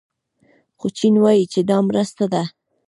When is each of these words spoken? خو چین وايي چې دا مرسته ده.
خو 0.79 0.87
چین 0.97 1.15
وايي 1.23 1.45
چې 1.53 1.59
دا 1.69 1.77
مرسته 1.89 2.25
ده. 2.33 2.43